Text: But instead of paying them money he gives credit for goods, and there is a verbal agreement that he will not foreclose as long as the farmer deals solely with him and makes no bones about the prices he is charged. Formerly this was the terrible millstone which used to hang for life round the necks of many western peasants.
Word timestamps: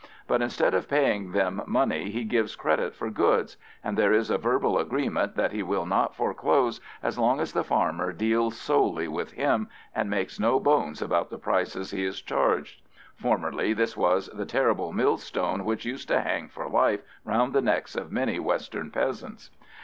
But 0.27 0.41
instead 0.41 0.73
of 0.73 0.87
paying 0.89 1.31
them 1.31 1.61
money 1.67 2.09
he 2.09 2.23
gives 2.23 2.55
credit 2.55 2.95
for 2.95 3.11
goods, 3.11 3.55
and 3.83 3.95
there 3.95 4.11
is 4.11 4.31
a 4.31 4.37
verbal 4.39 4.79
agreement 4.79 5.35
that 5.35 5.51
he 5.51 5.61
will 5.61 5.85
not 5.85 6.15
foreclose 6.15 6.81
as 7.03 7.19
long 7.19 7.39
as 7.39 7.53
the 7.53 7.63
farmer 7.63 8.11
deals 8.11 8.57
solely 8.57 9.07
with 9.07 9.33
him 9.33 9.69
and 9.93 10.09
makes 10.09 10.39
no 10.39 10.59
bones 10.59 11.03
about 11.03 11.29
the 11.29 11.37
prices 11.37 11.91
he 11.91 12.03
is 12.03 12.19
charged. 12.19 12.81
Formerly 13.15 13.73
this 13.73 13.95
was 13.95 14.27
the 14.29 14.43
terrible 14.47 14.91
millstone 14.91 15.65
which 15.65 15.85
used 15.85 16.07
to 16.07 16.21
hang 16.21 16.47
for 16.47 16.67
life 16.67 17.03
round 17.23 17.53
the 17.53 17.61
necks 17.61 17.95
of 17.95 18.11
many 18.11 18.39
western 18.39 18.89
peasants. 18.89 19.51